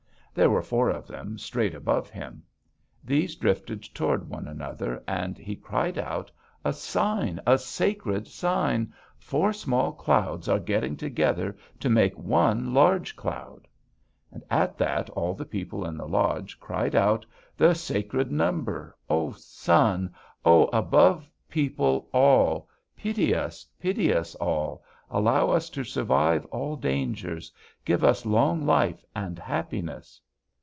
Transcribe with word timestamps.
There 0.33 0.49
were 0.49 0.61
four 0.63 0.89
of 0.89 1.07
them 1.07 1.37
straight 1.37 1.75
above 1.75 2.09
him. 2.09 2.43
These 3.03 3.35
drifted 3.35 3.83
toward 3.83 4.29
one 4.29 4.47
another, 4.47 5.03
and 5.05 5.37
he 5.37 5.57
cried 5.57 5.97
out: 5.97 6.31
'A 6.63 6.71
sign! 6.71 7.41
A 7.45 7.57
sacred 7.57 8.29
sign! 8.29 8.93
Four 9.19 9.51
small 9.51 9.91
clouds 9.91 10.47
are 10.47 10.57
getting 10.57 10.95
together 10.95 11.57
to 11.81 11.89
make 11.89 12.17
one 12.17 12.73
large 12.73 13.17
cloud!' 13.17 13.67
"And 14.31 14.41
at 14.49 14.77
that 14.77 15.09
all 15.09 15.33
the 15.33 15.43
people 15.43 15.85
in 15.85 15.97
the 15.97 16.07
lodge 16.07 16.61
cried 16.61 16.95
out: 16.95 17.25
'The 17.57 17.73
sacred 17.75 18.31
number! 18.31 18.95
Oh, 19.09 19.33
sun! 19.33 20.13
Oh, 20.45 20.67
Above 20.71 21.29
People 21.49 22.07
all! 22.13 22.69
Pity 22.95 23.35
us! 23.35 23.65
Pity 23.81 24.13
us 24.13 24.33
all! 24.35 24.81
Allow 25.13 25.49
us 25.49 25.69
to 25.71 25.83
survive 25.83 26.45
all 26.45 26.77
dangers! 26.77 27.51
Give 27.83 28.01
us 28.01 28.25
long 28.25 28.65
life 28.65 29.03
and 29.13 29.37
happiness!' 29.37 30.21